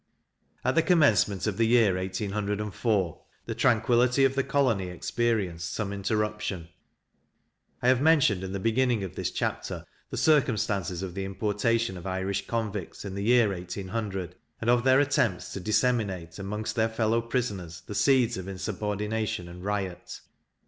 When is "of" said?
1.45-1.57, 4.25-4.33, 9.03-9.15, 11.03-11.13, 11.97-12.07, 14.71-14.83, 18.37-18.47